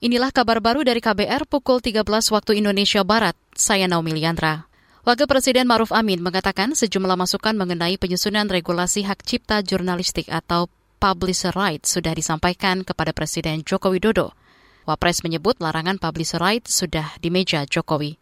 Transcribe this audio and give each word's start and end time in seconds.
Inilah 0.00 0.32
kabar 0.32 0.64
baru 0.64 0.80
dari 0.80 1.04
KBR 1.04 1.44
pukul 1.44 1.84
13 1.84 2.08
waktu 2.08 2.56
Indonesia 2.56 3.04
Barat. 3.04 3.36
Saya 3.52 3.84
Naomi 3.84 4.16
Liandra. 4.16 4.64
Wakil 5.04 5.28
Presiden 5.28 5.68
Maruf 5.68 5.92
Amin 5.92 6.24
mengatakan 6.24 6.72
sejumlah 6.72 7.20
masukan 7.20 7.52
mengenai 7.52 8.00
penyusunan 8.00 8.48
regulasi 8.48 9.04
hak 9.04 9.20
cipta 9.28 9.60
jurnalistik 9.60 10.32
atau 10.32 10.72
publisher 10.96 11.52
rights 11.52 11.92
sudah 11.92 12.16
disampaikan 12.16 12.80
kepada 12.80 13.12
Presiden 13.12 13.60
Joko 13.60 13.92
Widodo. 13.92 14.32
Wapres 14.88 15.20
menyebut 15.20 15.60
larangan 15.60 16.00
publisher 16.00 16.40
rights 16.40 16.80
sudah 16.80 17.20
di 17.20 17.28
meja 17.28 17.68
Jokowi. 17.68 18.16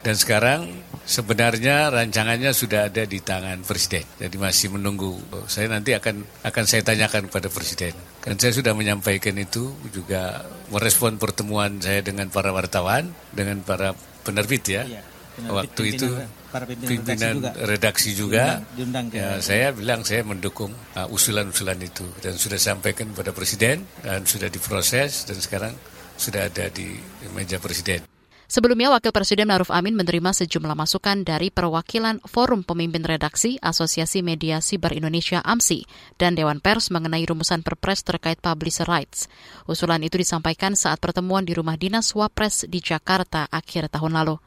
Dan 0.00 0.16
sekarang 0.16 0.72
sebenarnya 1.04 1.92
rancangannya 1.92 2.56
sudah 2.56 2.88
ada 2.88 3.04
di 3.04 3.20
tangan 3.20 3.60
Presiden. 3.60 4.08
Jadi 4.16 4.36
masih 4.40 4.72
menunggu. 4.72 5.20
Saya 5.44 5.68
nanti 5.68 5.92
akan 5.92 6.24
akan 6.40 6.64
saya 6.64 6.80
tanyakan 6.80 7.28
kepada 7.28 7.52
Presiden. 7.52 7.92
Dan 8.24 8.40
saya 8.40 8.56
sudah 8.56 8.72
menyampaikan 8.72 9.36
itu 9.36 9.76
juga 9.92 10.48
merespon 10.72 11.20
pertemuan 11.20 11.84
saya 11.84 12.00
dengan 12.00 12.32
para 12.32 12.48
wartawan, 12.48 13.12
dengan 13.36 13.60
para 13.60 13.92
penerbit 14.24 14.64
ya. 14.72 14.88
Iya, 14.88 15.02
Waktu 15.40 15.82
itu 15.96 16.08
para 16.52 16.64
pimpinan, 16.68 16.90
pimpinan 16.90 17.34
redaksi 17.64 18.12
juga, 18.12 18.60
redaksi 18.60 19.14
juga 19.14 19.14
ya, 19.14 19.38
saya 19.40 19.70
bilang 19.72 20.04
saya 20.04 20.26
mendukung 20.26 20.74
uh, 20.98 21.06
usulan-usulan 21.08 21.78
uh, 21.80 21.88
itu 21.88 22.04
dan 22.20 22.34
sudah 22.36 22.58
sampaikan 22.60 23.08
kepada 23.14 23.32
Presiden 23.32 23.86
dan 24.04 24.26
sudah 24.28 24.52
diproses 24.52 25.24
dan 25.24 25.38
sekarang 25.38 25.72
sudah 26.18 26.50
ada 26.50 26.68
di 26.68 26.98
meja 27.32 27.56
Presiden. 27.56 28.09
Sebelumnya, 28.50 28.90
Wakil 28.90 29.14
Presiden 29.14 29.46
Maruf 29.46 29.70
Amin 29.70 29.94
menerima 29.94 30.34
sejumlah 30.34 30.74
masukan 30.74 31.22
dari 31.22 31.54
perwakilan 31.54 32.18
Forum 32.26 32.66
Pemimpin 32.66 33.06
Redaksi 33.06 33.62
Asosiasi 33.62 34.26
Media 34.26 34.58
Siber 34.58 34.90
Indonesia 34.90 35.38
AMSI 35.38 35.86
dan 36.18 36.34
Dewan 36.34 36.58
Pers 36.58 36.90
mengenai 36.90 37.22
rumusan 37.30 37.62
perpres 37.62 38.02
terkait 38.02 38.42
publisher 38.42 38.90
rights. 38.90 39.30
Usulan 39.70 40.02
itu 40.02 40.18
disampaikan 40.18 40.74
saat 40.74 40.98
pertemuan 40.98 41.46
di 41.46 41.54
rumah 41.54 41.78
dinas 41.78 42.10
Wapres 42.10 42.66
di 42.66 42.82
Jakarta 42.82 43.46
akhir 43.54 43.86
tahun 43.86 44.18
lalu. 44.18 44.42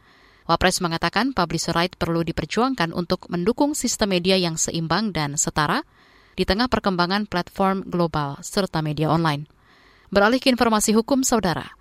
Wapres 0.52 0.84
mengatakan 0.84 1.32
publisher 1.32 1.72
right 1.72 1.96
perlu 1.96 2.28
diperjuangkan 2.28 2.92
untuk 2.92 3.32
mendukung 3.32 3.72
sistem 3.72 4.20
media 4.20 4.36
yang 4.36 4.60
seimbang 4.60 5.16
dan 5.16 5.40
setara 5.40 5.80
di 6.36 6.44
tengah 6.44 6.68
perkembangan 6.68 7.24
platform 7.24 7.88
global 7.88 8.36
serta 8.44 8.84
media 8.84 9.08
online. 9.08 9.48
Beralih 10.12 10.44
ke 10.44 10.52
informasi 10.52 10.92
hukum, 10.92 11.24
saudara. 11.24 11.72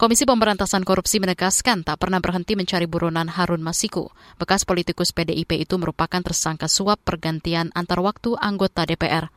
Komisi 0.00 0.24
Pemberantasan 0.24 0.80
Korupsi 0.80 1.20
menegaskan 1.20 1.84
tak 1.84 2.00
pernah 2.00 2.24
berhenti 2.24 2.56
mencari 2.56 2.88
buronan 2.88 3.28
Harun 3.28 3.60
Masiku. 3.60 4.08
Bekas 4.40 4.64
politikus 4.64 5.12
PDIP 5.12 5.60
itu 5.60 5.76
merupakan 5.76 6.24
tersangka 6.24 6.72
suap 6.72 7.04
pergantian 7.04 7.68
antar 7.76 8.00
waktu 8.00 8.32
anggota 8.40 8.88
DPR. 8.88 9.28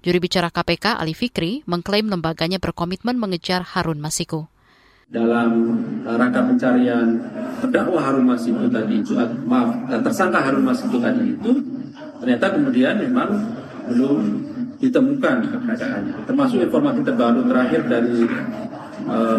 Juri 0.00 0.16
bicara 0.16 0.48
KPK 0.48 0.96
Ali 0.96 1.12
Fikri 1.12 1.68
mengklaim 1.68 2.08
lembaganya 2.08 2.56
berkomitmen 2.56 3.20
mengejar 3.20 3.60
Harun 3.60 4.00
Masiku. 4.00 4.48
Dalam 5.12 5.84
uh, 6.08 6.16
rangka 6.16 6.48
pencarian 6.48 7.20
terdakwa 7.60 8.00
Harun 8.00 8.24
Masiku 8.24 8.72
tadi 8.72 9.04
itu, 9.04 9.12
maaf, 9.44 9.68
uh, 9.84 10.00
tersangka 10.00 10.40
Harun 10.40 10.64
Masiku 10.64 10.96
tadi 10.96 11.36
itu, 11.36 11.60
ternyata 12.24 12.56
kemudian 12.56 13.04
memang 13.04 13.36
belum 13.92 14.16
ditemukan 14.80 15.44
keberadaannya. 15.52 16.24
Termasuk 16.24 16.64
informasi 16.64 17.04
terbaru 17.04 17.44
terakhir 17.44 17.84
dari 17.84 18.24
uh, 19.06 19.38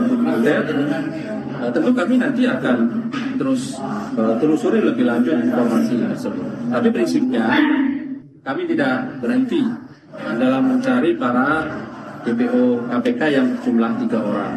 tentu 1.71 1.91
kami 1.93 2.15
nanti 2.17 2.47
akan 2.47 2.77
terus 3.37 3.77
uh, 4.15 4.35
telusuri 4.39 4.81
lebih 4.81 5.05
lanjut 5.05 5.35
informasi 5.37 6.01
tersebut. 6.01 6.45
Tapi 6.71 6.87
prinsipnya 6.91 7.45
kami 8.43 8.63
tidak 8.71 9.19
berhenti 9.19 9.61
dalam 10.17 10.75
mencari 10.75 11.13
para 11.19 11.67
DPO 12.25 12.89
KPK 12.89 13.21
yang 13.31 13.47
jumlah 13.61 13.91
tiga 14.03 14.19
orang. 14.23 14.53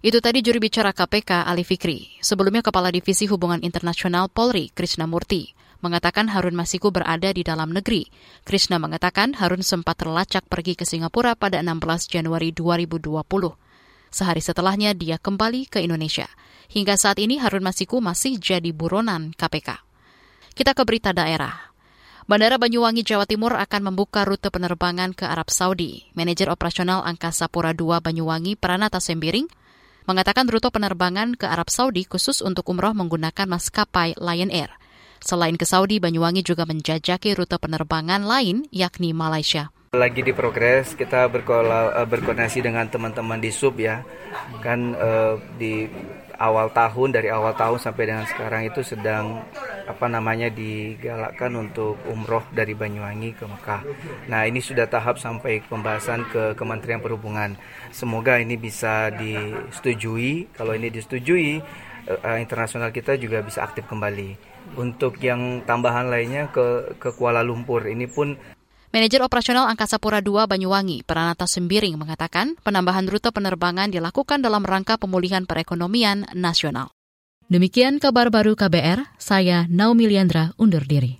Itu 0.00 0.24
tadi 0.24 0.40
juri 0.40 0.64
bicara 0.64 0.96
KPK 0.96 1.44
Ali 1.44 1.60
Fikri. 1.60 2.08
Sebelumnya 2.24 2.64
Kepala 2.64 2.88
Divisi 2.88 3.28
Hubungan 3.28 3.60
Internasional 3.60 4.32
Polri 4.32 4.72
Krishna 4.72 5.04
Murti 5.04 5.52
mengatakan 5.84 6.28
Harun 6.32 6.56
Masiku 6.56 6.88
berada 6.88 7.28
di 7.32 7.44
dalam 7.44 7.72
negeri. 7.72 8.08
Krishna 8.48 8.80
mengatakan 8.80 9.36
Harun 9.36 9.60
sempat 9.60 10.00
terlacak 10.00 10.44
pergi 10.48 10.76
ke 10.76 10.88
Singapura 10.88 11.36
pada 11.36 11.60
16 11.60 12.08
Januari 12.08 12.52
2020. 12.52 13.20
Sehari 14.10 14.42
setelahnya 14.42 14.92
dia 14.92 15.16
kembali 15.16 15.70
ke 15.70 15.78
Indonesia. 15.82 16.26
Hingga 16.70 16.98
saat 16.98 17.18
ini 17.22 17.38
Harun 17.38 17.62
Masiku 17.62 18.02
masih 18.02 18.38
jadi 18.38 18.70
buronan 18.74 19.34
KPK. 19.34 19.82
Kita 20.54 20.74
ke 20.74 20.82
berita 20.82 21.14
daerah. 21.14 21.70
Bandara 22.30 22.62
Banyuwangi, 22.62 23.02
Jawa 23.02 23.26
Timur 23.26 23.58
akan 23.58 23.90
membuka 23.90 24.22
rute 24.22 24.54
penerbangan 24.54 25.18
ke 25.18 25.26
Arab 25.26 25.50
Saudi. 25.50 26.06
Manajer 26.14 26.46
operasional 26.46 27.02
Angkasa 27.02 27.50
Pura 27.50 27.74
II 27.74 27.98
Banyuwangi, 27.98 28.54
Pranata 28.54 29.02
Sembiring, 29.02 29.50
mengatakan 30.06 30.46
rute 30.46 30.70
penerbangan 30.70 31.34
ke 31.34 31.50
Arab 31.50 31.70
Saudi 31.70 32.06
khusus 32.06 32.38
untuk 32.38 32.70
umroh 32.70 32.94
menggunakan 32.94 33.50
maskapai 33.50 34.14
Lion 34.14 34.50
Air. 34.54 34.70
Selain 35.18 35.58
ke 35.58 35.66
Saudi, 35.66 35.98
Banyuwangi 35.98 36.46
juga 36.46 36.64
menjajaki 36.70 37.34
rute 37.34 37.58
penerbangan 37.58 38.22
lain, 38.22 38.66
yakni 38.70 39.10
Malaysia. 39.10 39.74
Lagi 39.90 40.22
di 40.22 40.30
progres, 40.30 40.94
kita 40.94 41.26
eh, 41.26 42.06
berkoordinasi 42.06 42.62
dengan 42.62 42.86
teman-teman 42.86 43.42
di 43.42 43.50
sub 43.50 43.74
ya. 43.74 44.06
Kan 44.62 44.94
uh, 44.94 45.34
di 45.58 45.90
awal 46.38 46.70
tahun 46.70 47.10
dari 47.10 47.26
awal 47.26 47.58
tahun 47.58 47.82
sampai 47.82 48.04
dengan 48.06 48.22
sekarang 48.22 48.70
itu 48.70 48.86
sedang 48.86 49.42
apa 49.90 50.06
namanya 50.06 50.46
digalakkan 50.46 51.58
untuk 51.58 51.98
umroh 52.06 52.46
dari 52.54 52.78
Banyuwangi 52.78 53.34
ke 53.34 53.42
Mekah. 53.50 53.82
Nah 54.30 54.46
ini 54.46 54.62
sudah 54.62 54.86
tahap 54.86 55.18
sampai 55.18 55.58
pembahasan 55.66 56.22
ke 56.30 56.54
Kementerian 56.54 57.02
Perhubungan. 57.02 57.58
Semoga 57.90 58.38
ini 58.38 58.54
bisa 58.54 59.10
disetujui. 59.10 60.54
Kalau 60.54 60.70
ini 60.70 60.94
disetujui, 60.94 61.58
uh, 62.06 62.38
internasional 62.38 62.94
kita 62.94 63.18
juga 63.18 63.42
bisa 63.42 63.66
aktif 63.66 63.90
kembali. 63.90 64.38
Untuk 64.78 65.18
yang 65.18 65.66
tambahan 65.66 66.06
lainnya 66.06 66.46
ke 66.46 66.94
ke 66.94 67.10
Kuala 67.10 67.42
Lumpur 67.42 67.90
ini 67.90 68.06
pun 68.06 68.38
Manajer 68.90 69.22
Operasional 69.22 69.70
Angkasa 69.70 70.02
Pura 70.02 70.18
II 70.18 70.50
Banyuwangi, 70.50 71.06
Pranata 71.06 71.46
Sembiring, 71.46 71.94
mengatakan 71.94 72.58
penambahan 72.58 73.06
rute 73.06 73.30
penerbangan 73.30 73.86
dilakukan 73.86 74.42
dalam 74.42 74.66
rangka 74.66 74.98
pemulihan 74.98 75.46
perekonomian 75.46 76.26
nasional. 76.34 76.90
Demikian 77.46 78.02
kabar 78.02 78.34
baru 78.34 78.58
KBR, 78.58 79.14
saya 79.14 79.70
Naomi 79.70 80.10
Liandra 80.10 80.58
undur 80.58 80.82
diri. 80.90 81.19